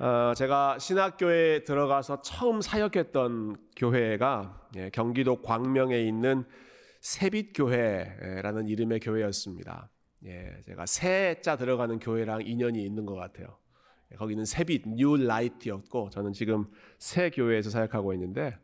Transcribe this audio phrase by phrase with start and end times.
[0.00, 6.44] 어, 제가 신학교에 들어가서 처음 사역했던 교회가 예, 경기도 광명에 있는
[7.00, 9.90] 새빛교회라는 이름의 교회였습니다.
[10.24, 13.58] 예, 제가 새 자 들어가는 교회랑 인연이 있는 것 같아요.
[14.10, 16.64] 예, 거기는 새빛 New Light였고 저는 지금
[16.98, 18.56] 새 교회에서 사역하고 있는데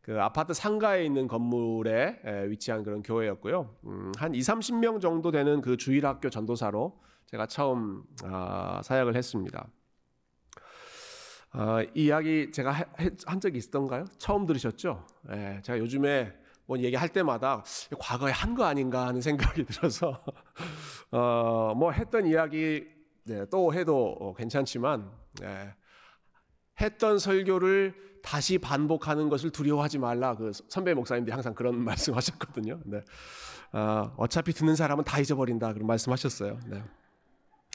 [0.00, 3.76] 그 아파트 상가에 있는 건물에 예, 위치한 그런 교회였고요.
[3.84, 9.68] 음, 한 2, 30명 정도 되는 그 주일학교 전도사로 제가 처음 아, 사역을 했습니다.
[11.54, 12.84] 어, 이 이야기 제가 하,
[13.26, 14.04] 한 적이 있었던가요?
[14.18, 15.06] 처음 들으셨죠?
[15.32, 16.32] 예, 제가 요즘에
[16.66, 17.64] 뭐 얘기할 때마다
[17.98, 20.22] 과거에 한 거 아닌가 하는 생각이 들어서
[21.10, 22.84] 어, 뭐 했던 이야기
[23.24, 25.10] 네, 또 해도 어, 괜찮지만
[25.42, 25.74] 예,
[26.80, 30.34] 했던 설교를 다시 반복하는 것을 두려워하지 말라.
[30.34, 32.80] 그 선배 목사님들이 항상 그런 말씀하셨거든요.
[32.84, 33.02] 네.
[33.72, 35.72] 어, 어차피 듣는 사람은 다 잊어버린다.
[35.72, 36.58] 그런 말씀하셨어요.
[36.66, 36.82] 네.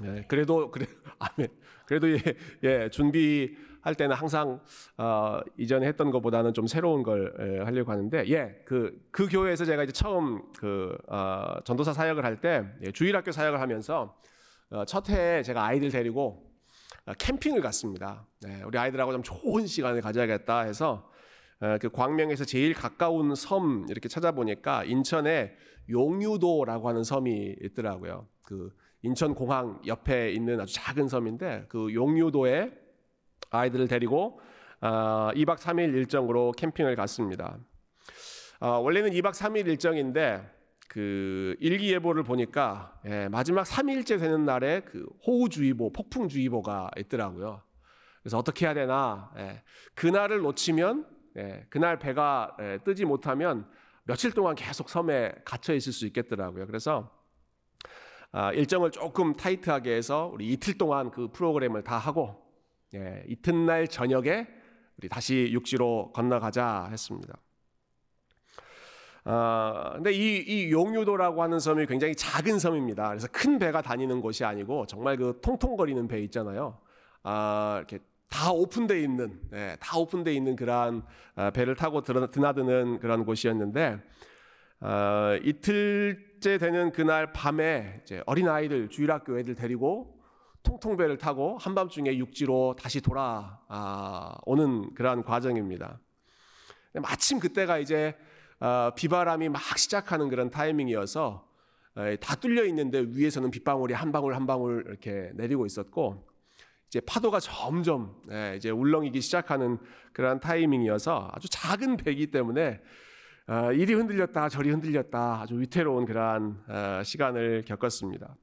[0.02, 0.88] 네, 그래도 그래
[1.20, 1.50] 아멘.
[1.86, 2.20] 그래도 예,
[2.64, 4.60] 예 준비할 때는 항상
[4.98, 9.92] 어, 이전에 했던 것보다는 좀 새로운 걸 예, 하려고 하는데 예그그 그 교회에서 제가 이제
[9.92, 14.18] 처음 그 어, 전도사 사역을 할때 예, 주일학교 사역을 하면서
[14.72, 16.52] 어, 첫 해에 제가 아이들 데리고
[17.06, 18.26] 어, 캠핑을 갔습니다.
[18.42, 21.12] 네, 우리 아이들하고 좀 좋은 시간을 가져야겠다 해서
[21.60, 25.54] 어, 그 광명에서 제일 가까운 섬 이렇게 찾아보니까 인천에
[25.88, 28.28] 용유도라고 하는 섬이 있더라고요.
[28.42, 28.72] 그
[29.04, 32.72] 인천공항 옆에 있는 아주 작은 섬인데 그 용유도에
[33.52, 34.40] 아이들을 데리고
[34.82, 37.58] 어, 2박 3일 일정으로 캠핑을 갔습니다.
[38.60, 40.50] 어, 원래는 2박 3일 일정인데
[40.88, 47.62] 그 일기예보를 보니까 예, 마지막 3일째 되는 날에 그 호우주의보, 폭풍주의보가 있더라고요.
[48.22, 49.32] 그래서 어떻게 해야 되나?
[49.38, 49.64] 예,
[49.96, 53.68] 그날을 놓치면 예, 그날 배가 예, 뜨지 못하면
[54.04, 56.68] 며칠 동안 계속 섬에 갇혀 있을 수 있겠더라고요.
[56.68, 57.23] 그래서 아,
[58.54, 62.44] 일정을 조금 타이트하게 해서 우리 이틀 동안 그 프로그램을 다 하고
[62.96, 64.48] 예, 이튿날 저녁에
[64.98, 67.38] 우리 다시 육지로 건너가자 했습니다.
[69.26, 73.08] 아, 근데 이, 이 용유도라고 하는 섬이 굉장히 작은 섬입니다.
[73.10, 76.78] 그래서 큰 배가 다니는 곳이 아니고 정말 그 통통거리는 배 있잖아요.
[77.24, 78.00] 아, 이렇게
[78.30, 81.04] 다 오픈되어 있는, 네, 다 오픈되어 있는 그러한
[81.36, 84.00] 아, 배를 타고 드나드는 그런 곳이었는데,
[84.82, 90.22] 어, 이틀 째 되는 그날 밤에 어린 아이들 주일학교 애들 데리고
[90.64, 94.36] 통통배를 타고 한밤중에 육지로 다시 돌아오는 아,
[94.94, 96.02] 그러한 과정입니다.
[96.96, 98.18] 마침 그때가 이제
[98.60, 101.48] 어, 비바람이 막 시작하는 그런 타이밍이어서
[101.96, 106.28] 어, 다 뚫려 있는데 위에서는 빗방울이 한 방울 한 방울 이렇게 내리고 있었고
[106.90, 109.78] 이제 파도가 점점 예, 이제 울렁이기 시작하는
[110.12, 112.82] 그런 타이밍이어서 아주 작은 배기 때문에
[113.48, 118.36] 어, 이리 흔들렸다 저리 흔들렸다 아주 위태로운 그러한 어, 시간을 겪었습니다.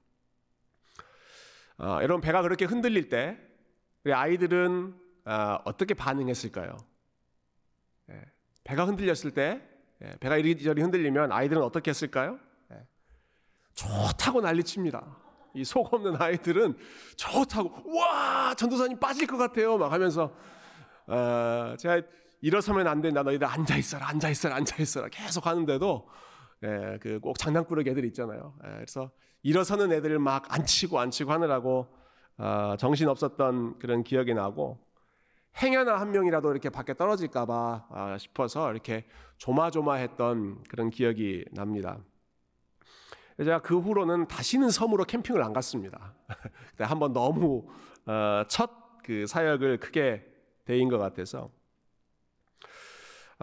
[1.79, 3.39] 어, 여러분 배가 그렇게 흔들릴 때
[4.05, 4.95] 우리 아이들은
[5.65, 6.77] 어떻게 반응했을까요?
[8.11, 8.21] 예,
[8.65, 9.63] 배가 흔들렸을 때
[10.03, 12.39] 예, 배가 이리저리 흔들리면 아이들은 어떻게 했을까요?
[12.73, 12.87] 예,
[13.75, 15.17] 좋다고 난리칩니다.
[15.55, 16.77] 이 속 없는 아이들은
[17.17, 20.33] 좋다고 와 전도사님 빠질 것 같아요 막 하면서
[21.09, 22.03] 어, 제가
[22.41, 23.23] 일어서면 안 된다.
[23.23, 25.09] 너희들 앉아 있어라, 앉아 있어라, 앉아 있어라.
[25.09, 26.09] 계속 하는데도
[26.63, 28.55] 예, 그 꼭 장난꾸러기 애들 있잖아요.
[28.65, 29.11] 예, 그래서
[29.43, 31.89] 일어서는 애들을 막 앉히고 앉히고 하느라고
[32.39, 34.79] 어, 정신 없었던 그런 기억이 나고
[35.61, 39.05] 행여나 한 명이라도 이렇게 밖에 떨어질까봐 아, 싶어서 이렇게
[39.39, 41.99] 조마조마했던 그런 기억이 납니다.
[43.39, 46.15] 제가 그 후로는 다시는 섬으로 캠핑을 안 갔습니다.
[46.79, 47.67] 한번 너무
[48.07, 50.25] 어, 첫그 사역을 크게
[50.67, 51.60] 대인 것 같아서 어,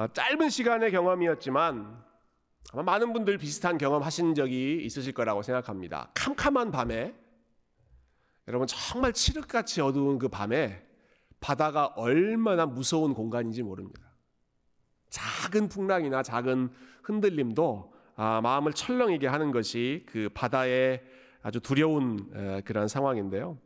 [0.06, 2.04] 짧은 시간의 경험이었지만
[2.72, 6.12] 아마 많은 분들 비슷한 경험 하신 적이 있으실 거라고 생각합니다.
[6.14, 7.16] 캄캄한 밤에
[8.48, 10.86] 여러분 정말 칠흑같이 어두운 그 밤에
[11.40, 14.02] 바다가 얼마나 무서운 공간인지 모릅니다.
[15.10, 16.70] 작은 풍랑이나 작은
[17.02, 21.04] 흔들림도 아, 마음을 철렁이게 하는 것이 그 바다의
[21.42, 23.58] 아주 두려운 그런 상황인데요.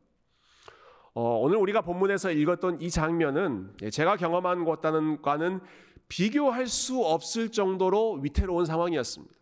[1.13, 5.59] 어, 오늘 우리가 본문에서 읽었던 이 장면은 제가 경험한 것과는
[6.11, 9.33] 비교할 수 없을 정도로 위태로운 상황이었습니다.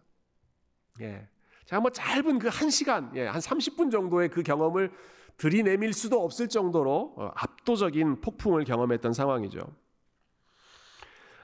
[1.01, 1.27] 예.
[1.65, 4.91] 제가 뭐 짧은 그 한 시간, 예, 한 30분 정도의 그 경험을
[5.37, 9.61] 들이내밀 수도 없을 정도로 어, 압도적인 폭풍을 경험했던 상황이죠.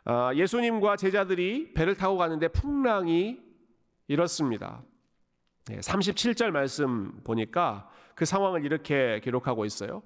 [0.03, 3.39] 아, 예수님과 제자들이 배를 타고 가는데 풍랑이
[4.07, 4.83] 일었습니다.
[5.65, 10.03] 37절 예, 말씀 보니까 그 상황을 이렇게 기록하고 있어요.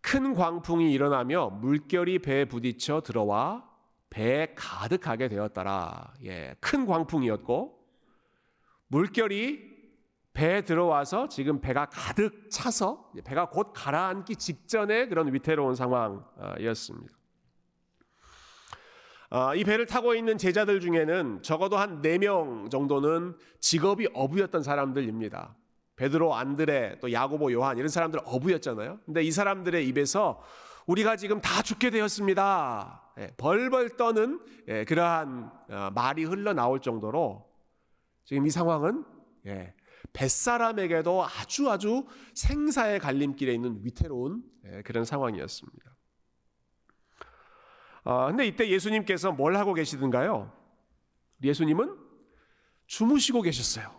[0.00, 3.67] 큰 광풍이 일어나며 물결이 배에 부딪혀 들어와
[4.10, 6.14] 배에 가득하게 되었더라.
[6.24, 7.78] 예, 큰 광풍이었고
[8.88, 9.78] 물결이
[10.32, 17.18] 배에 들어와서 지금 배가 가득 차서 배가 곧 가라앉기 직전의 그런 위태로운 상황이었습니다.
[19.30, 25.54] 아, 이 배를 타고 있는 제자들 중에는 적어도 한네명 정도는 직업이 어부였던 사람들입니다.
[25.96, 29.00] 베드로, 안드레, 또 야고보, 요한 이런 사람들 어부였잖아요.
[29.04, 30.40] 근데 이 사람들의 입에서
[30.86, 33.07] 우리가 지금 다 죽게 되었습니다.
[33.18, 37.48] 예, 벌벌 떠는 예, 그러한 어, 말이 흘러 나올 정도로
[38.24, 39.04] 지금 이 상황은
[39.46, 39.74] 예,
[40.12, 44.42] 뱃사람에게도 아주 아주 생사의 갈림길에 있는 위태로운
[44.84, 45.96] 그런 상황이었습니다.
[48.04, 50.52] 아, 근데 이때 예수님께서 뭘 하고 계시던가요?
[51.42, 51.96] 예수님은
[52.86, 53.90] 주무시고 계셨어요.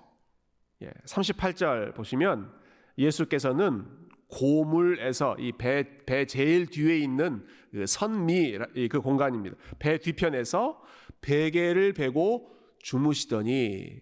[1.05, 2.51] 38절 보시면
[2.97, 8.57] 예수께서는 고물에서 이 배 배 제일 뒤에 있는 그 선미
[8.89, 9.55] 그 공간입니다.
[9.79, 10.81] 배 뒤편에서
[11.21, 13.99] 베개를 베고 주무시더니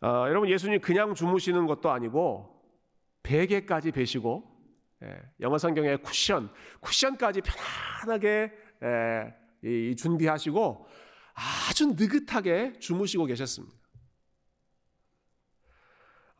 [0.00, 2.54] 어, 여러분 예수님 그냥 주무시는 것도 아니고
[3.24, 4.44] 베개까지 베시고
[5.04, 6.50] 예, 영어 성경에 쿠션
[6.80, 10.86] 쿠션까지 편안하게 예, 이, 준비하시고
[11.68, 13.76] 아주 느긋하게 주무시고 계셨습니다.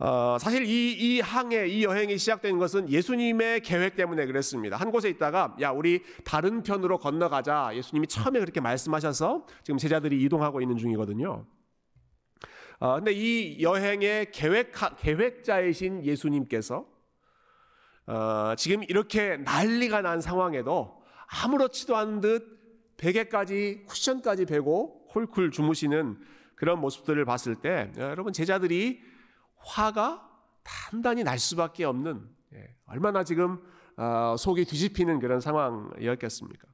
[0.01, 4.77] 어, 사실 이, 이 항해, 이 여행이 시작된 것은 예수님의 계획 때문에 그랬습니다.
[4.77, 7.73] 한 곳에 있다가, 야, 우리 다른 편으로 건너가자.
[7.75, 11.45] 예수님이 처음에 그렇게 말씀하셔서 지금 제자들이 이동하고 있는 중이거든요.
[12.79, 16.87] 어, 근데 이 여행의 계획, 계획자이신 예수님께서
[18.07, 26.19] 어, 지금 이렇게 난리가 난 상황에도 아무렇지도 않은 듯 베개까지 쿠션까지 베고 홀쿨 주무시는
[26.55, 29.01] 그런 모습들을 봤을 때 여러분 제자들이
[29.59, 30.29] 화가
[30.63, 33.63] 단단히 날 수밖에 없는 예, 얼마나 지금
[33.97, 36.69] 어, 속이 뒤집히는 그런 상황이었겠습니까?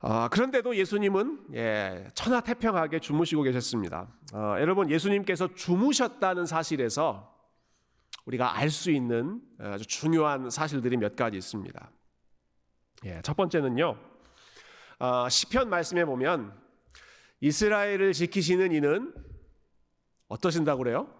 [0.00, 4.08] 어, 그런데도 예수님은 예, 천하태평하게 주무시고 계셨습니다.
[4.32, 7.34] 어, 여러분 예수님께서 주무셨다는 사실에서
[8.26, 11.90] 우리가 알 수 있는 아주 중요한 사실들이 몇 가지 있습니다.
[13.06, 13.96] 예, 첫 번째는요.
[15.00, 16.52] 어, 시편 말씀에 보면
[17.40, 19.14] 이스라엘을 지키시는 이는
[20.28, 21.14] 어떠신다고 그래요?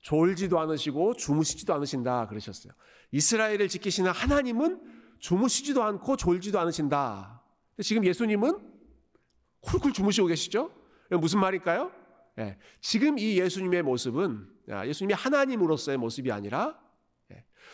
[0.00, 2.72] 졸지도 않으시고 주무시지도 않으신다 그러셨어요.
[3.12, 4.80] 이스라엘을 지키시는 하나님은
[5.18, 7.42] 주무시지도 않고 졸지도 않으신다.
[7.82, 8.58] 지금 예수님은
[9.60, 10.72] 쿨쿨 주무시고 계시죠?
[11.10, 11.92] 무슨 말일까요?
[12.38, 14.48] 예, 지금 이 예수님의 모습은
[14.86, 16.80] 예수님이 하나님으로서의 모습이 아니라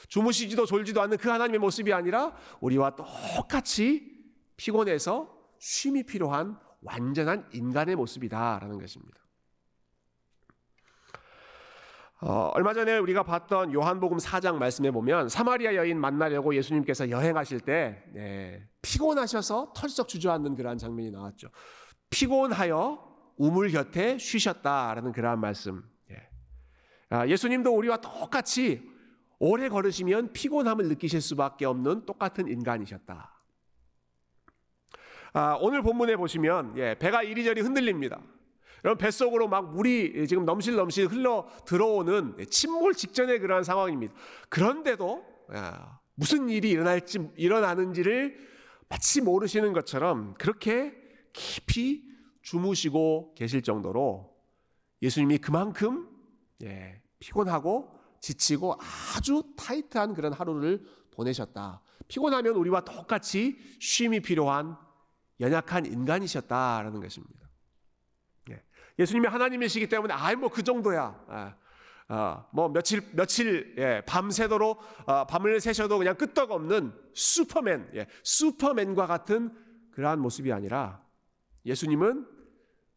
[0.09, 4.19] 주무시지도 졸지도 않는 그 하나님의 모습이 아니라 우리와 똑같이
[4.57, 9.28] 피곤해서 쉼이 필요한 완전한 인간의 모습이다라는 것입니다.
[12.21, 18.03] 어, 얼마 전에 우리가 봤던 요한복음 4장 말씀에 보면 사마리아 여인 만나려고 예수님께서 여행하실 때
[18.17, 21.49] 예, 피곤하셔서 털썩 주저앉는 그러한 장면이 나왔죠.
[22.11, 23.07] 피곤하여
[23.37, 25.85] 우물 곁에 쉬셨다라는 그러한 말씀.
[26.11, 26.29] 예.
[27.11, 28.83] 아, 예수님도 우리와 똑같이
[29.39, 33.33] 오래 걸으시면 피곤함을 느끼실 수밖에 없는 똑같은 인간이셨다.
[35.35, 38.21] 아, 오늘 본문에 보시면 예, 배가 이리저리 흔들립니다.
[38.85, 44.15] 여러분 뱃속으로 막 물이 지금 넘실넘실 흘러 들어오는 침몰 직전의 그러한 상황입니다.
[44.49, 48.37] 그런데도 야, 무슨 일이 일어날지 일어나는지를
[48.89, 50.95] 마치 모르시는 것처럼 그렇게
[51.33, 52.05] 깊이
[52.43, 54.35] 주무시고 계실 정도로
[55.03, 56.09] 예수님이 그만큼
[56.63, 58.77] 예, 피곤하고 지치고
[59.17, 61.83] 아주 타이트한 그런 하루를 보내셨다.
[62.09, 64.77] 피곤하면 우리와 똑같이 쉼이 필요한
[65.41, 67.48] 연약한 인간이셨다라는 것입니다.
[68.99, 69.03] 예.
[69.03, 71.25] 예수님이 하나님이시기 때문에 아이 뭐 그 정도야.
[71.29, 71.55] 아,
[72.09, 79.55] 아, 뭐 며칠 며칠 예, 밤새도록 아, 밤을 새셔도 그냥 끄떡없는 슈퍼맨, 예, 슈퍼맨과 같은
[79.93, 81.03] 그러한 모습이 아니라
[81.67, 82.27] 예수님은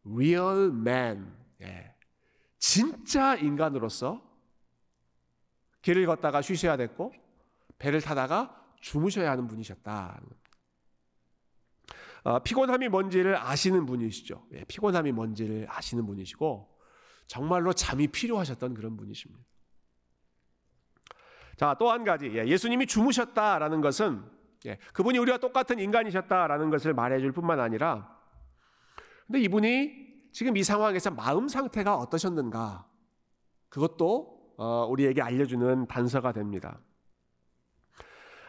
[0.06, 1.94] real man, 예,
[2.58, 4.22] 진짜 인간으로서
[5.82, 7.12] 길을 걷다가 쉬셔야 됐고
[7.78, 10.20] 배를 타다가 주무셔야 하는 분이셨다.
[12.24, 14.46] 어, 피곤함이 뭔지를 아시는 분이시죠.
[14.52, 16.68] 예, 피곤함이 뭔지를 아시는 분이시고
[17.26, 19.44] 정말로 잠이 필요하셨던 그런 분이십니다.
[21.56, 22.26] 자, 또 한 가지.
[22.36, 24.24] 예, 예수님이 주무셨다라는 것은
[24.66, 28.16] 예, 그분이 우리와 똑같은 인간이셨다라는 것을 말해줄 뿐만 아니라
[29.26, 32.86] 근데 이분이 지금 이 상황에서 마음 상태가 어떠셨는가
[33.68, 36.80] 그것도 어, 우리에게 알려주는 단서가 됩니다.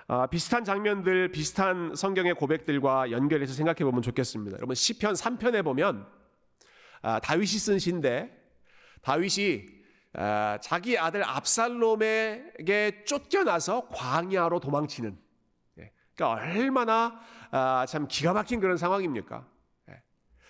[0.07, 4.57] 아, 비슷한 장면들, 비슷한 성경의 고백들과 연결해서 생각해 보면 좋겠습니다.
[4.57, 6.05] 여러분 시편 3편에 보면
[7.01, 8.29] 아, 다윗이 쓴 시인데
[9.01, 9.65] 다윗이
[10.15, 15.17] 아, 자기 아들 압살롬에게 쫓겨나서 광야로 도망치는
[15.79, 17.19] 예, 그러니까 얼마나
[17.51, 19.47] 아, 참 기가 막힌 그런 상황입니까?
[19.89, 20.01] 예.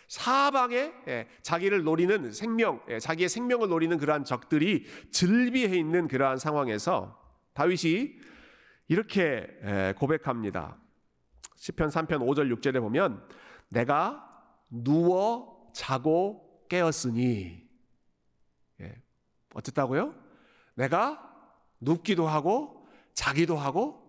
[0.07, 7.21] 사방에 예, 자기를 노리는 생명, 예, 자기의 생명을 노리는 그러한 적들이 즐비해 있는 그러한 상황에서
[7.53, 8.32] 다윗이
[8.87, 10.77] 이렇게 예, 고백합니다.
[11.55, 13.25] 시편 3편 5절 6절에 보면
[13.69, 14.29] 내가
[14.69, 17.67] 누워 자고 깨었으니
[18.81, 19.01] 예,
[19.53, 20.13] 어쨌다고요?
[20.75, 21.31] 내가
[21.79, 24.03] 눕기도 하고 자기도 하고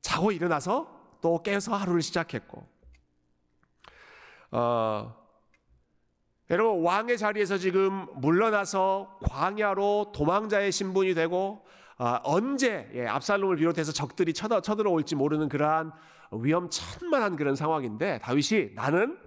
[0.00, 2.66] 자고 일어나서 또 깨서 하루를 시작했고
[4.50, 5.14] 어,
[6.50, 11.67] 여러분 왕의 자리에서 지금 물러나서 광야로 도망자의 신분이 되고 어,
[11.98, 15.92] 언제 예, 압살롬을 비롯해서 적들이 쳐들, 쳐들어 올지 모르는 그러한
[16.30, 19.18] 위험천만한 그런 상황인데 다윗이 나는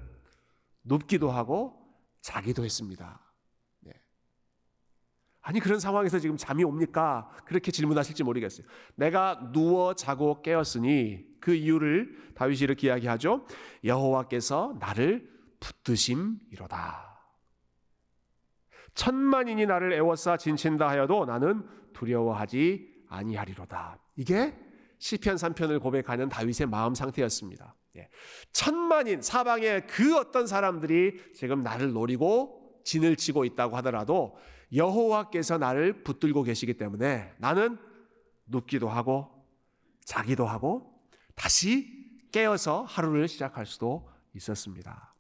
[0.84, 1.78] 눕기도 하고
[2.22, 3.20] 자기도 했습니다.
[3.82, 3.92] 네.
[5.42, 7.30] 아니 그런 상황에서 지금 잠이 옵니까?
[7.46, 8.66] 그렇게 질문하실지 모르겠어요.
[8.96, 13.46] 내가 누워 자고 깨었으니 그 이유를 다윗이 이렇게 이야기하죠.
[13.84, 17.11] 여호와께서 나를 붙드심이로다.
[18.94, 24.00] 천만인이 나를 애워싸 진친다 하여도 나는 두려워하지 아니하리로다.
[24.16, 24.54] 이게
[25.00, 27.76] 시편 3편을 고백하는 다윗의 마음 상태였습니다.
[27.98, 28.10] 예.
[28.54, 34.38] 천만인 사방에 그 어떤 사람들이 지금 나를 노리고 진을 치고 있다고 하더라도
[34.74, 37.78] 여호와께서 나를 붙들고 계시기 때문에 나는
[38.46, 39.30] 눕기도 하고
[40.06, 40.94] 자기도 하고
[41.36, 45.11] 다시 깨어서 하루를 시작할 수도 있었습니다.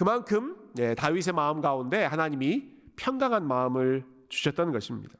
[0.00, 0.04] 예.
[0.04, 2.64] 그만큼 예, 다윗의 마음 가운데 하나님이
[2.96, 5.14] 평강한 마음을 주셨던 것입니다.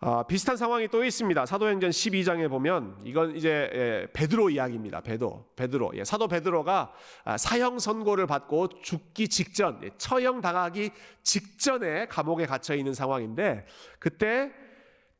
[0.00, 1.44] 아, 비슷한 상황이 또 있습니다.
[1.46, 5.02] 사도행전 12장에 보면 이건 이제 예, 베드로 이야기입니다.
[5.02, 5.92] 베드로, 베드로.
[5.96, 12.74] 예, 사도 베드로가 아, 사형 선고를 받고 죽기 직전, 예, 처형 당하기 직전에 감옥에 갇혀
[12.74, 13.66] 있는 상황인데
[13.98, 14.50] 그때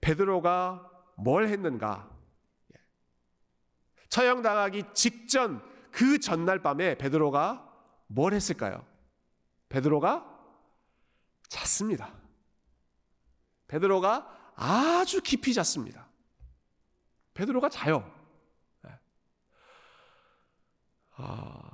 [0.00, 2.08] 베드로가 뭘 했는가?
[2.74, 2.80] 예.
[4.08, 7.68] 처형 당하기 직전 그 전날 밤에 베드로가
[8.08, 8.84] 뭘 했을까요?
[9.68, 10.26] 베드로가
[11.48, 12.12] 잤습니다.
[13.68, 16.08] 베드로가 아주 깊이 잤습니다.
[17.34, 18.10] 베드로가 자요.
[18.82, 18.90] 네.
[21.16, 21.71] 아,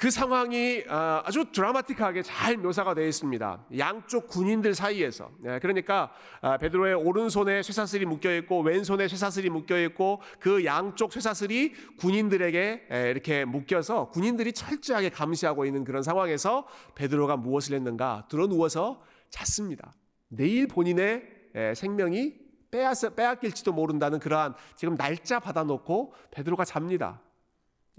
[0.00, 3.66] 그 상황이 아, 아주 드라마틱하게 잘 묘사가 되어 있습니다.
[3.76, 5.30] 양쪽 군인들 사이에서.
[5.40, 11.74] 네, 그러니까 아, 베드로의 오른손에 쇠사슬이 묶여 있고 왼손에 쇠사슬이 묶여 있고 그 양쪽 쇠사슬이
[11.98, 18.26] 군인들에게 이렇게 묶여서 군인들이 철저하게 감시하고 있는 그런 상황에서 베드로가 무엇을 했는가?
[18.30, 19.92] 들어 누워서 잤습니다.
[20.28, 21.24] 내일 본인의
[21.56, 22.36] 예, 생명이
[22.70, 27.20] 빼앗, 빼앗길지도 모른다는 그러한 지금 날짜 받아놓고 베드로가 잡니다.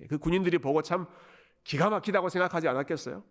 [0.02, 1.06] 예, 그 군인들이 보고 참
[1.64, 3.24] 기가 막히다고 생각하지 않았겠어요?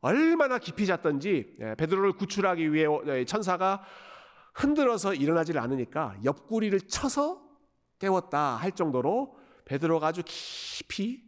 [0.00, 2.86] 얼마나 깊이 잤던지 예, 베드로를 구출하기 위해
[3.24, 3.84] 천사가
[4.54, 7.42] 흔들어서 일어나질 않으니까 옆구리를 쳐서
[7.98, 11.22] 깨웠다 할 정도로 베드로가 아주 깊이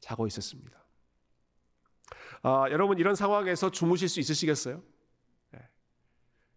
[0.00, 0.84] 자고 있었습니다.
[2.42, 4.82] 아, 여러분 이런 상황에서 주무실 수 있으시겠어요?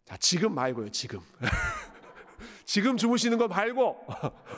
[0.08, 1.20] 자, 지금 말고요, 지금.
[2.64, 4.08] 지금 주무시는 거 말고,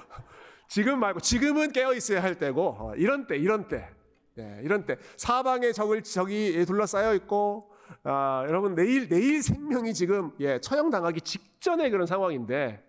[0.70, 3.90] 지금 말고, 지금은 깨어 있어야 할 때고, 어, 이런 때, 이런 때,
[4.36, 7.72] 네, 이런 때, 사방에 적을 적이 둘러싸여 있고,
[8.04, 12.84] 아, 여러분 내일 내일 생명이 지금 예, 처형당하기 직전의 그런 상황인데,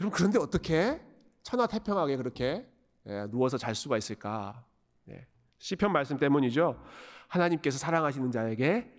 [0.00, 1.00] 여러분 그런데 어떻게
[1.42, 2.66] 천하태평하게 그렇게
[3.06, 4.64] 예, 누워서 잘 수가 있을까?
[5.10, 5.26] 예,
[5.58, 6.82] 시편 말씀 때문이죠.
[7.28, 8.92] 하나님께서 사랑하시는 자에게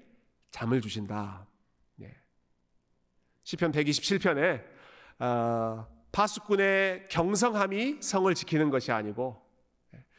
[0.52, 1.48] 잠을 주신다.
[3.48, 4.62] 시편 127편에
[5.20, 9.42] 어, 파수꾼의 경성함이 성을 지키는 것이 아니고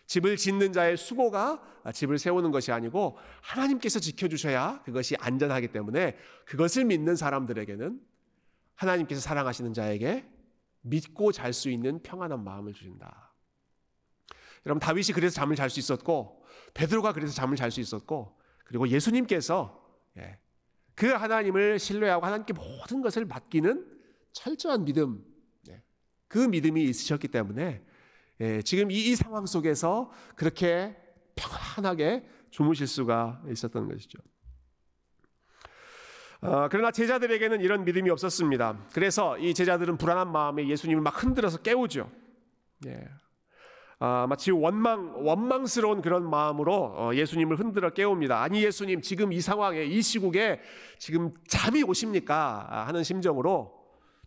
[0.09, 1.62] 집을 짓는 자의 수고가
[1.93, 8.00] 집을 세우는 것이 아니고 하나님께서 지켜주셔야 그것이 안전하기 때문에 그것을 믿는 사람들에게는
[8.75, 10.27] 하나님께서 사랑하시는 자에게
[10.81, 13.35] 믿고 잘 수 있는 평안한 마음을 주신다.
[14.65, 19.85] 여러분 다윗이 그래서 잠을 잘 수 있었고 베드로가 그래서 잠을 잘 수 있었고 그리고 예수님께서
[20.17, 20.38] 예,
[20.95, 24.00] 그 하나님을 신뢰하고 하나님께 모든 것을 맡기는
[24.33, 25.23] 철저한 믿음,
[25.67, 25.83] 네.
[26.29, 27.83] 그 믿음이 있으셨기 때문에
[28.40, 30.97] 예, 지금 이, 상황 속에서 그렇게
[31.35, 34.18] 평안하게 주무실 수가 있었던 것이죠.
[36.40, 38.87] 어, 그러나 제자들에게는 이런 믿음이 없었습니다.
[38.92, 42.11] 그래서 이 제자들은 불안한 마음에 예수님을 막 흔들어서 깨우죠.
[42.87, 43.09] 예.
[44.00, 48.40] 아, 마치 원망 원망스러운 그런 마음으로 어, 예수님을 흔들어 깨웁니다.
[48.40, 50.61] 아니 예수님 지금 이 상황에 이 시국에
[50.99, 53.76] 지금 잠이 오십니까 아, 하는 심정으로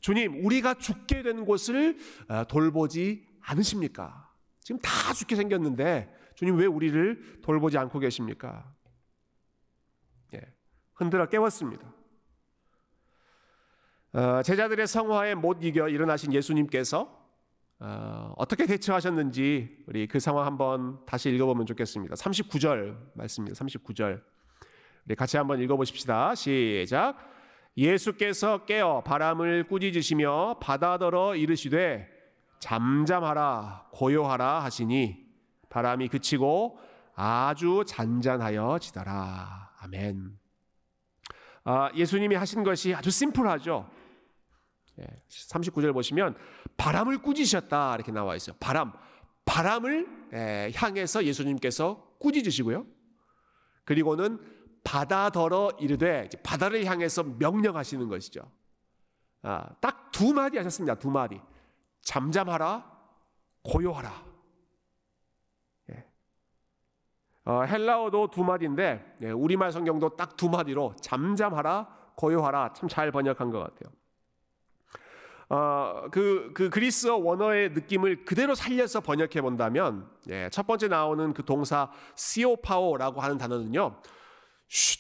[0.02, 4.32] 주님 우리가 죽게 된 곳을 아, 돌보지 않으십니까?
[4.62, 8.74] 지금 다 죽게 생겼는데 주님 왜 우리를 돌보지 않고 계십니까?
[10.34, 10.42] 예,
[10.94, 11.94] 흔들어 깨웠습니다.
[14.14, 17.20] 어, 제자들의 성화에 못 이겨 일어나신 예수님께서
[17.80, 22.16] 어, 어떻게 대처하셨는지 우리 그 상황 한번 다시 읽어보면 좋겠습니다.
[22.16, 23.64] 39절 말씀입니다.
[23.66, 24.22] 39절.
[25.06, 26.36] 우리 같이 한번 읽어보십시다.
[26.36, 27.18] 시작.
[27.76, 32.08] 예수께서 깨어 바람을 꾸짖으시며 바다더러 이르시되
[32.62, 35.26] 잠잠하라 고요하라 하시니
[35.70, 36.80] 바람이 그치고
[37.16, 39.72] 아주 잔잔하여 지더라.
[39.80, 40.38] 아멘.
[41.64, 43.90] 아, 예수님이 하신 것이 아주 심플하죠.
[45.00, 46.36] 예, 39절 보시면
[46.78, 48.56] 바람을 꾸짖으셨다 이렇게 나와 있어요.
[48.60, 48.94] 바람,
[49.46, 52.86] 바람을 예, 향해서 예수님께서 꾸짖으시고요.
[53.84, 54.40] 그리고는
[54.84, 58.42] 바다더러 이르되 바다를 향해서 명령하시는 것이죠.
[59.44, 60.96] 아, 딱 두 마디 하셨습니다.
[60.96, 61.42] 두 마디.
[62.04, 62.90] 잠잠하라,
[63.64, 64.12] 고요하라.
[65.92, 66.06] 예.
[67.46, 73.52] 어, 헬라어도 두 마디인데 예, 우리말 성경도 딱 두 마디로 잠잠하라, 고요하라 참 잘 번역한
[73.52, 73.94] 것 같아요.
[75.50, 81.44] 어, 그, 그 그리스어 원어의 느낌을 그대로 살려서 번역해 본다면 예, 첫 번째 나오는 그
[81.44, 84.02] 동사 시오파오라고 하는 단어는요,
[84.70, 85.00] 쉿,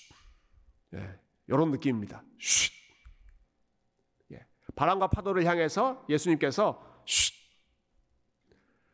[0.95, 2.21] 예, 이런 느낌입니다.
[2.37, 2.73] 쉿.
[4.33, 7.33] 예, 바람과 파도를 향해서 예수님께서 쉿.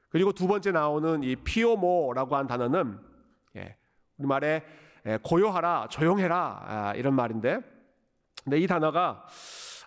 [0.09, 2.99] 그리고 두 번째 나오는 이 피오모라고 하는 단어는
[3.55, 3.75] 예,
[4.17, 4.63] 우리 말에
[5.05, 7.59] 예, 고요하라, 조용해라 아, 이런 말인데,
[8.43, 9.25] 근데 이 단어가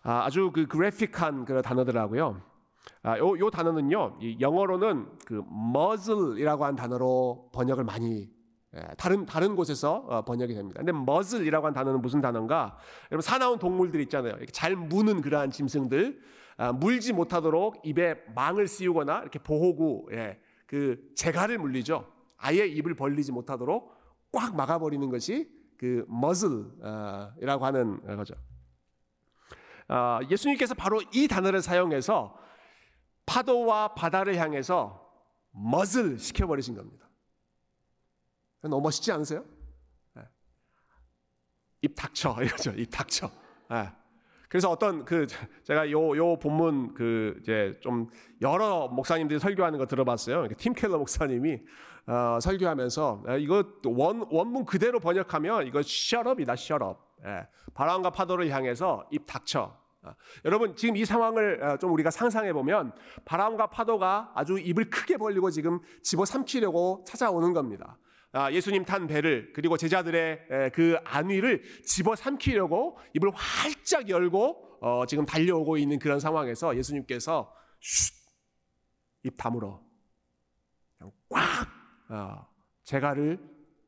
[0.03, 2.41] 아, 아주 그 그래픽한 그런 단어더라고요.
[3.03, 8.40] 아, 요, 요 단어는요, 영어로는 그 muzzle이라고 하는 단어로 번역을 많이 예,
[8.97, 10.83] 다른 다른 곳에서 어, 번역이 됩니다.
[10.83, 12.77] 근데 muzzle이라고 하는 단어는 무슨 단어인가?
[13.11, 14.35] 여러분 사나운 동물들 있잖아요.
[14.37, 16.21] 이렇게 잘 무는 그러한 짐승들
[16.57, 22.07] 아, 물지 못하도록 입에 망을 씌우거나 이렇게 보호구, 예, 그 재갈을 물리죠.
[22.37, 23.95] 아예 입을 벌리지 못하도록
[24.31, 28.35] 꽉 막아버리는 것이 그 muzzle이라고 하는 거죠.
[29.89, 32.37] 어, 예수님께서 바로 이 단어를 사용해서
[33.27, 35.11] 파도와 바다를 향해서
[35.53, 37.10] 멋을 시켜버리신 겁니다.
[38.63, 39.45] 너무 멋있지 않으세요?
[40.15, 40.23] 네.
[41.83, 42.73] 입 닥쳐 이거죠.
[42.73, 43.31] 입 닥쳐.
[43.71, 43.91] 네.
[44.49, 45.27] 그래서 어떤 그
[45.63, 48.09] 제가 요 요 본문 그 이제 좀
[48.43, 50.49] 여러 목사님들이 설교하는 거 들어봤어요.
[50.59, 51.61] 팀 켈러 목사님이
[52.07, 57.09] 어, 설교하면서 이거 원 원문 그대로 번역하면 이거 셔럽이다 셔럽.
[57.25, 59.79] 예, 바람과 파도를 향해서 입 닥쳐.
[60.03, 60.15] 아,
[60.47, 62.93] 여러분 지금 이 상황을 어, 좀 우리가 상상해 보면
[63.27, 67.99] 바람과 파도가 아주 입을 크게 벌리고 지금 집어 삼키려고 찾아오는 겁니다.
[68.33, 75.27] 아, 예수님 탄 배를 그리고 제자들의 그 안위를 집어 삼키려고 입을 활짝 열고 어, 지금
[75.27, 77.53] 달려오고 있는 그런 상황에서 예수님께서
[79.25, 79.83] 입 다물어
[81.29, 81.69] 꽉
[82.09, 82.47] 어,
[82.85, 83.39] 재갈을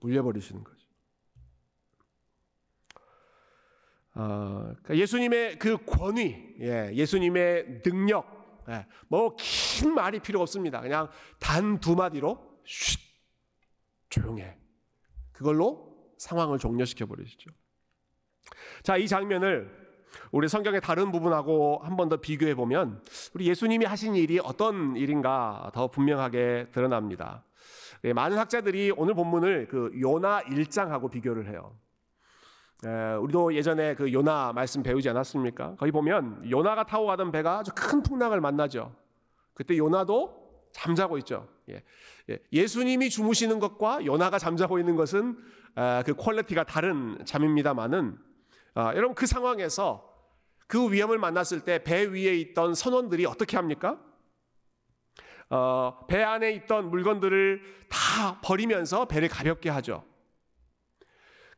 [0.01, 0.87] 물려버리시는 거죠.
[4.15, 10.81] 어, 그러니까 예수님의 그 권위, 예, 수님의 능력, 예, 뭐긴 말이 필요 없습니다.
[10.81, 13.12] 그냥 단 두 마디로 쉿,
[14.12, 14.57] 조용해.
[15.33, 17.51] 그걸로 상황을 종료시켜 버리시죠.
[18.83, 19.81] 자, 이 장면을
[20.31, 23.03] 우리 성경의 다른 부분하고 한 번 더 비교해 보면
[23.35, 27.44] 우리 예수님이 하신 일이 어떤 일인가 더 분명하게 드러납니다.
[28.05, 31.79] 예, 많은 학자들이 오늘 본문을 그 요나 1장하고 비교를 해요.
[33.22, 35.77] 우리도 예전에 그 요나 말씀 배우지 않았습니까?
[35.77, 38.94] 거기 보면 요나가 타고 가던 배가 아주 큰 풍랑을 만나죠.
[39.55, 41.48] 그때 요나도 잠자고 있죠.
[42.53, 45.37] 예수님이 주무시는 것과 요나가 잠자고 있는 것은
[46.05, 48.19] 그 quality가 다른 잠입니다만은
[48.75, 50.11] 아, 여러분 그 상황에서
[50.67, 54.01] 그 위험을 만났을 때 배 위에 있던 선원들이 어떻게 합니까?
[55.51, 60.05] 어, 배 안에 있던 물건들을 다 버리면서 배를 가볍게 하죠.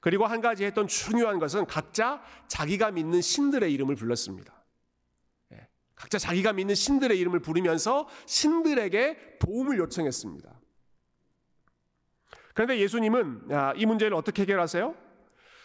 [0.01, 4.64] 그리고 한 가지 했던 중요한 것은 각자 자기가 믿는 신들의 이름을 불렀습니다.
[5.95, 10.61] 예, 각자 자기가 믿는 신들의 이름을 부르면서 신들에게 도움을 요청했습니다.
[12.53, 14.95] 그런데 예수님은 이 문제를 어떻게 해결하세요?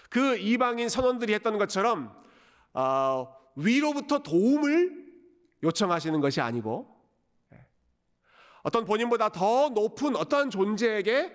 [0.09, 2.11] 그 이방인 선원들이 했던 것처럼
[2.73, 5.07] 어, 위로부터 도움을
[5.61, 6.87] 요청하시는 것이 아니고
[7.53, 7.65] 예,
[8.63, 11.31] 어떤 본인보다 더 높은 어떠한 존재에게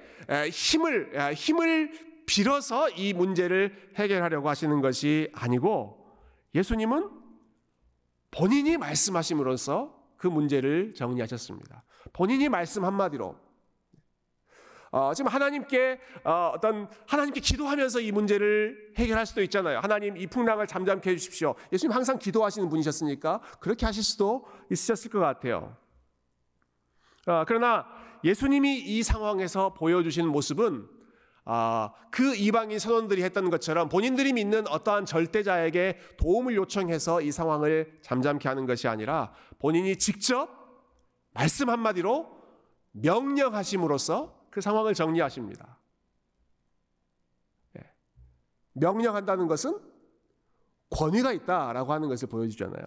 [0.50, 6.04] 힘을 힘을 빌어서 이 문제를 해결하려고 하시는 것이 아니고
[6.54, 7.23] 예수님은
[8.37, 11.85] 본인이 말씀하심으로써 그 문제를 정리하셨습니다.
[12.12, 13.37] 본인이 말씀 한마디로
[14.90, 19.81] 어, 지금 하나님께 어, 떤 하나님께 기도하면서 이 문제를 해결할 수도 있잖아요.
[19.81, 21.57] 하나님 이 풍랑을 잠잠케 해주십시오.
[21.73, 25.77] 예수님 항상 기도하시는 분이셨으니까 그렇게 하실 수도 있으셨을 것 같아요.
[27.27, 27.87] 어, 그러나
[28.23, 30.88] 예수님이 이 상황에서 보여주신 모습은
[31.46, 38.48] 아, 그 이방인 선원들이 했던 것처럼 본인들이 믿는 어떠한 절대자에게 도움을 요청해서 이 상황을 잠잠케
[38.48, 40.48] 하는 것이 아니라 본인이 직접
[41.33, 42.35] 말씀 한마디로
[42.92, 45.78] 명령하심으로써 그 상황을 정리하십니다.
[47.78, 47.83] 예.
[48.72, 49.78] 명령한다는 것은
[50.90, 52.85] 권위가 있다라고 하는 것을 보여주잖아요.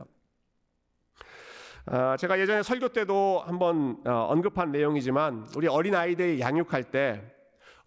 [1.89, 7.36] 아, 제가 예전에 설교 때도 한번 어, 언급한 내용이지만 우리 어린 아이들 양육할 때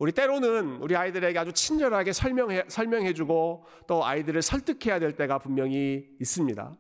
[0.00, 6.76] 우리 때로는 우리 아이들에게 아주 친절하게 설명해 설명해주고 또 아이들을 설득해야 될 때가 분명히 있습니다.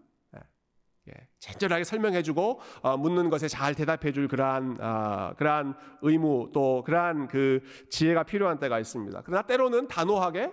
[1.08, 7.60] 예, 친절하게 설명해주고 어, 묻는 것에 잘 대답해줄 그러한 어, 그러한 의무 또 그러한 그
[7.90, 9.22] 지혜가 필요한 때가 있습니다.
[9.24, 10.52] 그러나 때로는 단호하게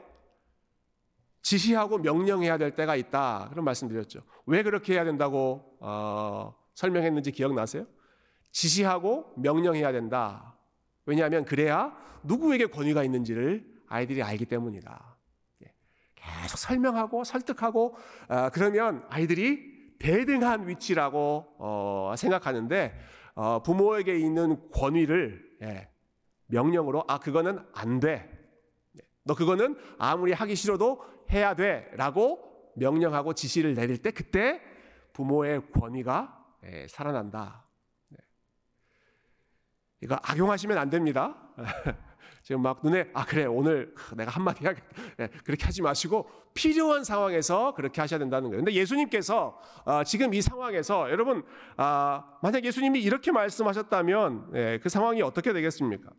[1.41, 3.47] 지시하고 명령해야 될 때가 있다.
[3.49, 4.23] 그런 말씀드렸죠.
[4.45, 7.86] 왜 그렇게 해야 된다고 어, 설명했는지 기억나세요?
[8.51, 10.57] 지시하고 명령해야 된다.
[11.08, 15.17] 왜냐하면 그래야 누구에게 권위가 있는지를 아이들이 알기 때문이다.
[15.63, 15.74] 예,
[16.15, 17.96] 계속 설명하고 설득하고
[18.28, 22.93] 어, 그러면 아이들이 대등한 위치라고 어, 생각하는데
[23.36, 25.89] 어, 부모에게 있는 권위를 예,
[26.48, 28.30] 명령으로 아 그거는 안 돼.
[29.24, 34.62] 너 그거는 아무리 하기 싫어도 해야 돼라고 명령하고 지시를 내릴 때 그때
[35.13, 37.66] 부모의 권위가 예, 살아난다.
[39.99, 40.05] 네.
[40.05, 41.36] 이거 악용하시면 안 됩니다.
[42.43, 47.73] 지금 막 눈에 아 그래 오늘 내가 한마디 해야겠다 네, 그렇게 하지 마시고 필요한 상황에서
[47.73, 48.63] 그렇게 하셔야 된다는 거예요.
[48.63, 51.43] 근데 예수님께서 어, 지금 이 상황에서 여러분
[51.75, 56.10] 아, 만약 예수님이 이렇게 말씀하셨다면 예, 그 상황이 어떻게 되겠습니까?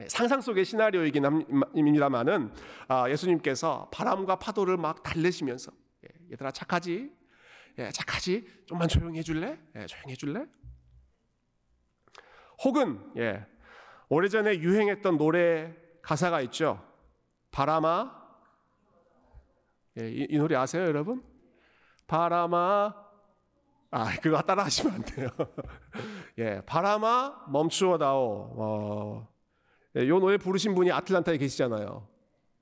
[0.00, 2.50] 예, 상상 속의 시나리오이긴 합니다만은
[2.88, 5.70] 아, 예수님께서 바람과 파도를 막 달래시면서
[6.04, 7.10] 예, 얘들아 착하지
[7.78, 10.46] 예, 착하지 좀만 조용히 해줄래 조용히 해줄래
[12.64, 13.44] 혹은 예,
[14.08, 16.82] 오래전에 유행했던 노래 가사가 있죠.
[17.50, 18.22] 바람아.
[20.00, 21.22] 예, 이, 이 노래 아세요 여러분?
[22.06, 23.02] 바람아.
[23.94, 25.28] 아 그거 따라 하시면 안 돼요.
[26.38, 28.54] 예 바람아 멈추어다오.
[28.56, 29.28] 어,
[29.96, 32.08] 예, 요 노래 부르신 분이 아틀란타에 계시잖아요.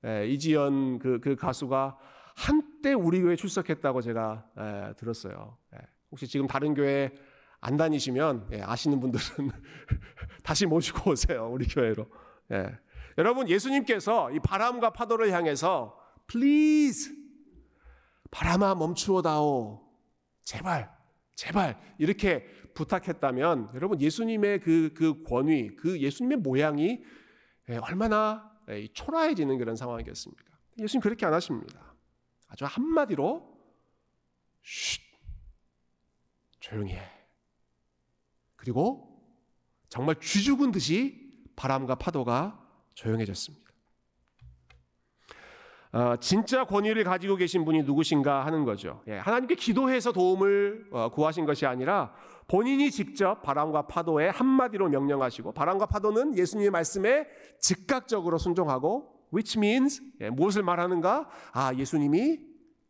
[0.06, 1.98] 예, 이지연 그, 그 가수가
[2.36, 5.56] 한때 우리 교회 출석했다고 제가 예, 들었어요.
[5.74, 5.78] 예,
[6.10, 7.12] 혹시 지금 다른 교회
[7.60, 9.50] 안 다니시면 예, 아시는 분들은
[10.42, 11.50] 다시 모시고 오세요.
[11.50, 12.06] 우리 교회로.
[12.52, 12.78] 예.
[13.18, 17.14] 여러분 예수님께서 이 바람과 파도를 향해서 please
[18.30, 19.86] 바람아 멈추어다오
[20.44, 20.90] 제발
[21.34, 27.02] 제발 이렇게 부탁했다면 여러분 예수님의 그, 그 권위 그 예수님의 모양이
[27.68, 30.44] 예, 얼마나 예, 초라해지는 그런 상황이겠습니까?
[30.78, 31.94] 예수님 그렇게 안 하십니다.
[32.48, 33.58] 아주 한마디로
[34.62, 35.00] 쉿
[36.60, 37.19] 조용히 해.
[38.60, 39.18] 그리고
[39.88, 42.62] 정말 쥐 죽은 듯이 바람과 파도가
[42.94, 43.70] 조용해졌습니다.
[45.92, 49.02] 어, 진짜 권위를 가지고 계신 분이 누구신가 하는 거죠.
[49.08, 52.14] 예, 하나님께 기도해서 도움을 어, 구하신 것이 아니라
[52.48, 57.26] 본인이 직접 바람과 파도에 한마디로 명령하시고 바람과 파도는 예수님의 말씀에
[57.60, 61.30] 즉각적으로 순종하고 which means 예, 무엇을 말하는가?
[61.52, 62.40] 아 예수님이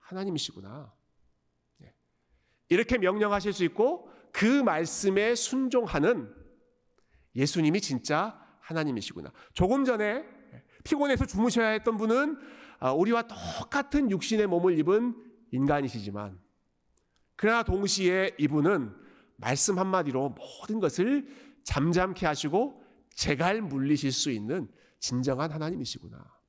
[0.00, 0.92] 하나님이시구나.
[1.84, 1.94] 예.
[2.68, 6.32] 이렇게 명령하실 수 있고 그 말씀에 순종하는
[7.34, 9.32] 예수님이 진짜 하나님이시구나.
[9.54, 10.24] 조금 전에
[10.84, 12.38] 피곤해서 주무셔야 했던 분은
[12.78, 15.14] 아, 우리와 똑같은 육신의 몸을 입은
[15.52, 16.38] 인간이시지만
[17.36, 18.94] 그러나 동시에 이분은
[19.36, 21.26] 말씀 한마디로 모든 것을
[21.64, 22.82] 잠잠케 하시고
[23.14, 26.39] 제갈 물리실 수 있는 진정한 하나님이시구나.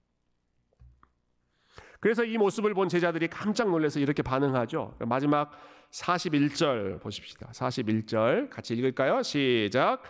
[2.01, 4.95] 그래서 이 모습을 본 제자들이 깜짝 놀라서 이렇게 반응하죠.
[4.99, 5.51] 마지막
[5.91, 7.49] 41절 보십시다.
[7.53, 9.21] 41절 같이 읽을까요?
[9.21, 10.01] 시작.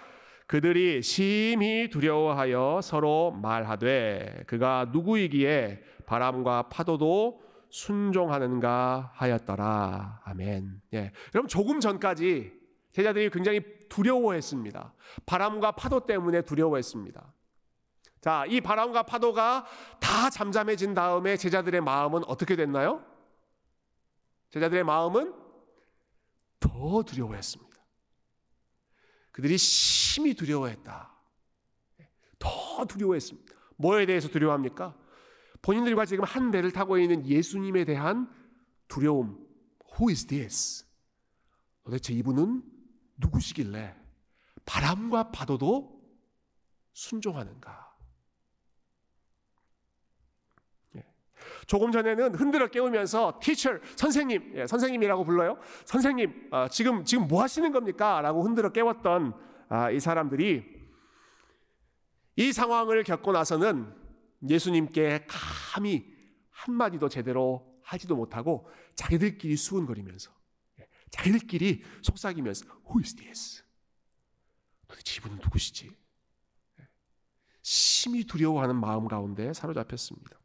[0.48, 10.22] 그들이 심히 두려워하여 서로 말하되 그가 누구이기에 바람과 파도도 순종하는가 하였더라.
[10.24, 10.82] 아멘.
[10.94, 11.12] 예.
[11.36, 12.54] 여러분 조금 전까지
[12.94, 14.94] 제자들이 굉장히 두려워했습니다.
[15.26, 17.34] 바람과 파도 때문에 두려워했습니다.
[18.22, 19.66] 자, 이 바람과 파도가
[20.00, 23.04] 다 잠잠해진 다음에 제자들의 마음은 어떻게 됐나요?
[24.52, 25.34] 제자들의 마음은
[26.60, 27.72] 더 두려워했습니다.
[29.32, 31.12] 그들이 심히 두려워했다.
[32.38, 33.56] 더 두려워했습니다.
[33.78, 34.96] 뭐에 대해서 두려워합니까?
[35.62, 38.32] 본인들과 지금 한 배를 타고 있는 예수님에 대한
[38.88, 39.48] 두려움.
[39.94, 40.86] Who is this?
[41.84, 42.64] 도대체 이분은
[43.18, 43.96] 누구시길래
[44.66, 46.02] 바람과 파도도
[46.94, 47.96] 순종하는가?
[50.96, 51.06] 예.
[51.68, 55.58] 조금 전에는 흔들어 깨우면서 teacher 선생님 예, 선생님이라고 불러요.
[55.86, 59.34] 선생님 어, 지금 지금 뭐 하시는 겁니까?라고 흔들어 깨웠던
[59.70, 60.82] 아, 이 사람들이
[62.36, 63.96] 이 상황을 겪고 나서는
[64.50, 66.06] 예수님께 감히
[66.50, 70.32] 한 마디도 제대로 하지도 못하고 자기들끼리 수군거리면서
[71.12, 73.64] 자기들끼리 속삭이면서 Who is this?
[74.88, 75.92] 도대체 이분은 누구시지?
[77.62, 80.41] 심히 두려워하는 마음 가운데 사로잡혔습니다.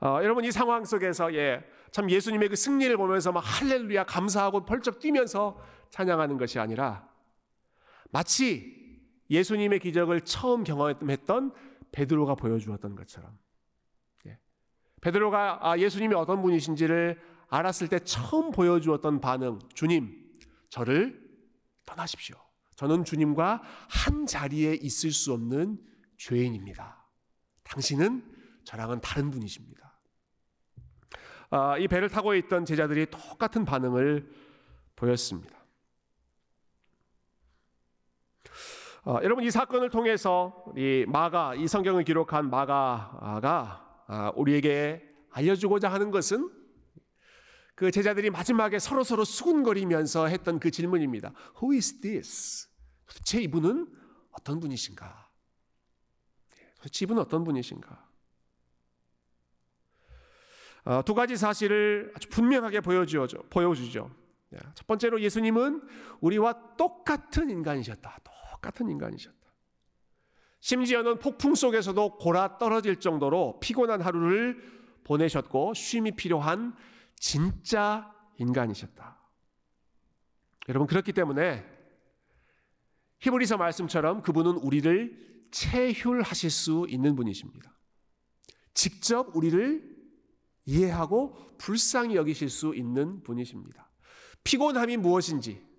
[0.00, 4.98] 어, 여러분 이 상황 속에서 예, 참 예수님의 그 승리를 보면서 막 할렐루야 감사하고 펄쩍
[4.98, 5.60] 뛰면서
[5.90, 7.06] 찬양하는 것이 아니라
[8.10, 11.52] 마치 예수님의 기적을 처음 경험했던
[11.92, 13.38] 베드로가 보여주었던 것처럼
[14.26, 14.38] 예,
[15.02, 20.16] 베드로가 아, 예수님이 어떤 분이신지를 알았을 때 처음 보여주었던 반응 주님
[20.70, 21.20] 저를
[21.84, 22.36] 떠나십시오.
[22.76, 25.78] 저는 주님과 한 자리에 있을 수 없는
[26.16, 27.04] 죄인입니다.
[27.64, 28.24] 당신은
[28.64, 29.89] 저랑은 다른 분이십니다.
[31.50, 34.30] 아, 이 배를 타고 있던 제자들이 똑같은 반응을
[34.94, 35.58] 보였습니다.
[39.02, 46.10] 아, 여러분 이 사건을 통해서 이 마가 이 성경을 기록한 마가가 아, 우리에게 알려주고자 하는
[46.10, 46.50] 것은
[47.74, 51.32] 그 제자들이 마지막에 서로 서로 수군거리면서 했던 그 질문입니다.
[51.56, 52.68] Who is this?
[53.06, 53.88] 도대체 이분은
[54.32, 55.30] 어떤 분이신가?
[56.76, 58.09] 도대체 이분은 어떤 분이신가?
[60.84, 63.42] 어, 두 가지 사실을 아주 분명하게 보여주죠.
[63.50, 64.10] 보여주죠.
[64.54, 65.82] 예, 첫 번째로 예수님은
[66.20, 68.18] 우리와 똑같은 인간이셨다.
[68.52, 69.36] 똑같은 인간이셨다.
[70.60, 74.62] 심지어는 폭풍 속에서도 골아 떨어질 정도로 피곤한 하루를
[75.04, 76.74] 보내셨고 쉼이 필요한
[77.16, 79.18] 진짜 인간이셨다.
[80.68, 81.64] 여러분 그렇기 때문에
[83.20, 87.72] 히브리서 말씀처럼 그분은 우리를 체휼하실 수 있는 분이십니다.
[88.74, 89.89] 직접 우리를
[90.66, 93.90] 이해하고 불쌍히 여기실 수 있는 분이십니다.
[94.44, 95.70] 피곤함이 무엇인지,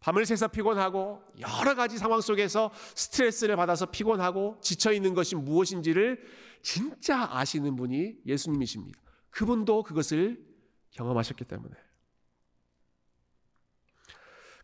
[0.00, 6.22] 밤을 새서 피곤하고 여러 가지 상황 속에서 스트레스를 받아서 피곤하고 지쳐 있는 것이 무엇인지를
[6.62, 9.00] 진짜 아시는 분이 예수님이십니다.
[9.30, 10.46] 그분도 그것을
[10.92, 11.74] 경험하셨기 때문에.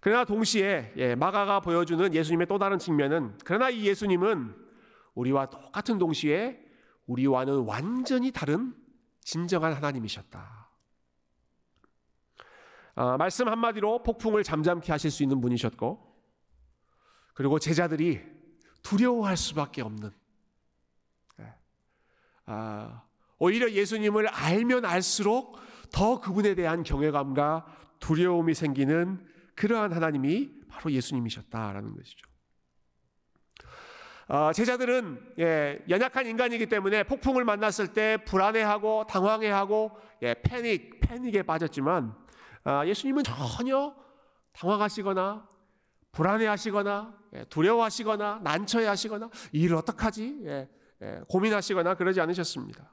[0.00, 4.54] 그러나 동시에 예, 마가가 보여주는 예수님의 또 다른 측면은 그러나 이 예수님은
[5.14, 6.60] 우리와 똑같은 동시에
[7.06, 8.74] 우리와는 완전히 다른
[9.24, 10.70] 진정한 하나님이셨다.
[12.94, 16.12] 아, 말씀 한마디로 폭풍을 잠잠케 하실 수 있는 분이셨고,
[17.34, 18.20] 그리고 제자들이
[18.82, 20.10] 두려워할 수밖에 없는,
[21.40, 21.54] 예.
[22.46, 23.02] 아,
[23.38, 25.58] 오히려 예수님을 알면 알수록
[25.90, 27.66] 더 그분에 대한 경외감과
[27.98, 32.31] 두려움이 생기는 그러한 하나님이 바로 예수님이셨다라는 것이죠.
[34.32, 39.90] 어, 제자들은 예, 연약한 인간이기 때문에 폭풍을 만났을 때 불안해하고 당황해하고
[40.22, 42.16] 예, 패닉, 패닉에 빠졌지만
[42.64, 43.94] 어, 예수님은 전혀
[44.54, 45.46] 당황하시거나
[46.12, 50.66] 불안해하시거나 예, 두려워하시거나 난처해하시거나 이를 어떡하지
[51.28, 52.90] 고민하시거나 그러지 않으셨습니다.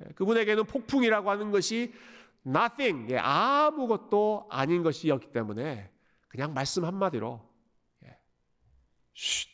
[0.00, 1.92] 예, 그분에게는 폭풍이라고 하는 것이
[2.46, 5.92] nothing, 예, 아무것도 아닌 것이었기 때문에
[6.28, 7.46] 그냥 말씀 한마디로
[8.06, 8.16] 예,
[9.12, 9.49] 쉿,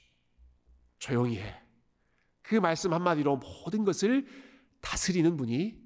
[1.07, 1.55] 조용히 해.
[2.43, 4.27] 그 말씀 한마디로 모든 것을
[4.81, 5.81] 다스리는 분이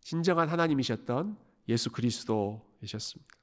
[0.00, 1.36] 진정한 하나님이셨던
[1.68, 3.34] 예수 그리스도이셨습니다.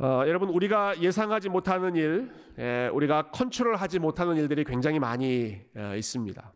[0.00, 6.52] 어, 여러분 우리가 예상하지 못하는 일, 예, 우리가 컨트롤하지 못하는 일들이 굉장히 많이 어, 있습니다.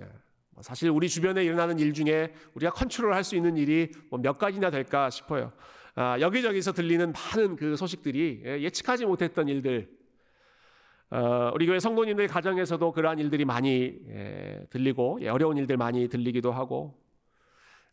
[0.00, 0.08] 예,
[0.50, 4.70] 뭐 사실 우리 주변에 일어나는 일 중에 우리가 컨트롤할 수 있는 일이 뭐 몇 가지나
[4.70, 5.52] 될까 싶어요.
[5.96, 9.88] 아, 여기저기서 들리는 많은 그 소식들이 예, 예측하지 못했던 일들,
[11.10, 16.50] 어, 우리 교회 성도님들 가정에서도 그러한 일들이 많이 예, 들리고 예, 어려운 일들 많이 들리기도
[16.50, 17.00] 하고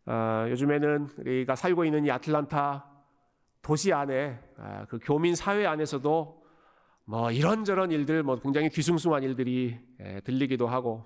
[0.08, 2.90] 어, 요즘에는 우리가 살고 있는 이 아틀란타
[3.62, 6.44] 도시 안에 아, 그 교민 사회 안에서도
[7.06, 11.06] 뭐 이런저런 일들 뭐 굉장히 뒤숭숭한 일들이 예, 들리기도 하고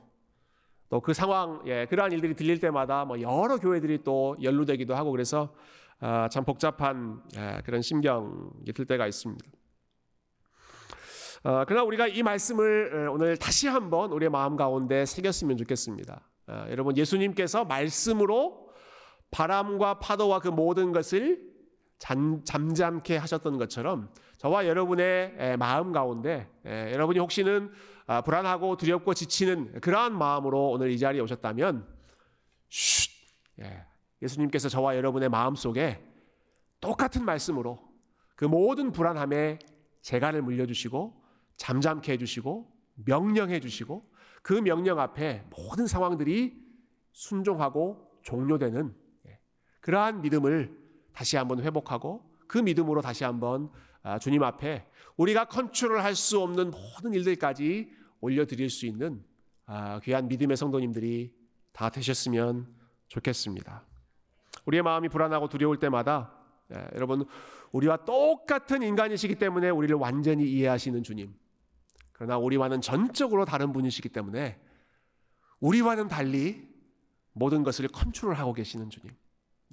[0.88, 5.50] 또 그 상황 예, 그러한 일들이 들릴 때마다 뭐 여러 교회들이 또 연루되기도 하고 그래서
[5.50, 5.85] 아,
[6.30, 9.46] 참 복잡한 예, 그런 심경이 들 때가 있습니다.
[11.44, 16.22] 어, 그러나 우리가 이 말씀을 오늘 다시 한번 우리의 마음 가운데 새겼으면 좋겠습니다.
[16.48, 18.70] 어, 여러분 예수님께서 말씀으로
[19.32, 21.42] 바람과 파도와 그 모든 것을
[21.98, 27.72] 잠, 잠잠케 하셨던 것처럼 저와 여러분의 마음 가운데 여러분이 혹시는
[28.08, 31.88] 아, 불안하고 두렵고 지치는 그러한 마음으로 오늘 이 자리에 오셨다면
[32.70, 33.12] 쉿
[33.62, 33.86] 예,
[34.22, 36.04] 예수님께서 저와 여러분의 마음 속에
[36.80, 37.80] 똑같은 말씀으로
[38.36, 39.60] 그 모든 불안함에
[40.02, 41.22] 재간을 물려주시고
[41.58, 42.72] 잠잠케 해주시고
[43.06, 44.10] 명령해 주시고
[44.42, 46.64] 그 명령 앞에 모든 상황들이
[47.12, 48.96] 순종하고 종료되는
[49.28, 49.40] 예,
[49.80, 50.78] 그러한 믿음을
[51.14, 53.72] 다시 한번 회복하고 그 믿음으로 다시 한번
[54.04, 54.86] 아, 주님 앞에
[55.18, 59.24] 우리가 컨트롤할 수 없는 모든 일들까지 올려드릴 수 있는
[59.66, 61.34] 아, 귀한 믿음의 성도님들이
[61.72, 62.68] 다 되셨으면
[63.08, 63.95] 좋겠습니다.
[64.66, 66.32] 우리의 마음이 불안하고 두려울 때마다
[66.74, 67.26] 예, 여러분
[67.72, 71.36] 우리와 똑같은 인간이시기 때문에 우리를 완전히 이해하시는 주님.
[72.12, 74.60] 그러나 우리와는 전적으로 다른 분이시기 때문에
[75.60, 76.68] 우리와는 달리
[77.34, 79.14] 모든 것을 컨트롤하고 계시는 주님.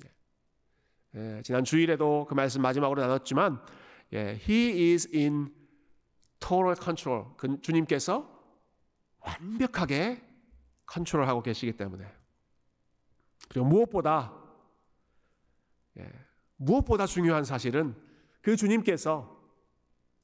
[0.05, 3.62] 예, 예, 지난 주일에도 그 말씀 마지막으로 나눴지만
[4.12, 5.52] 예, He is in
[6.40, 7.26] total control.
[7.37, 8.28] 그 주님께서
[9.20, 10.22] 완벽하게
[10.87, 12.05] 컨트롤하고 계시기 때문에
[13.48, 14.41] 그리고 무엇보다 예,
[16.57, 17.94] 무엇보다 중요한 사실은
[18.40, 19.40] 그 주님께서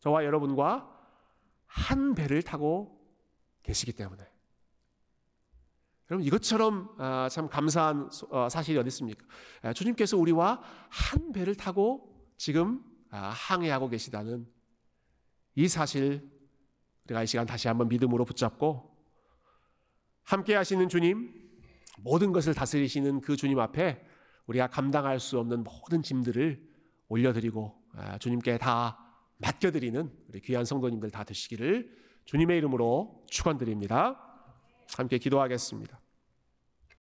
[0.01, 0.95] 저와 여러분과
[1.67, 2.99] 한 배를 타고
[3.63, 4.25] 계시기 때문에
[6.11, 9.27] 여러분 이것처럼 아, 참 감사한 어, 사실이 어디 있습니까?
[9.63, 14.47] 아, 주님께서 우리와 한 배를 타고 지금 아, 항해하고 계시다는
[15.55, 16.31] 이 사실
[17.05, 18.97] 우리가 이 시간 다시 한번 믿음으로 붙잡고
[20.23, 21.35] 함께 하시는 주님
[21.99, 24.08] 모든 것을 다스리시는 그 주님 앞에
[24.49, 26.61] 우리가 감당할 수 없는 모든 짐들을
[27.09, 27.75] 올려드리고
[28.19, 28.99] 주님께 다
[29.39, 34.21] 맡겨드리는 우리 귀한 성도님들 다 되시기를 주님의 이름으로 축원드립니다.
[34.97, 36.01] 함께 기도하겠습니다.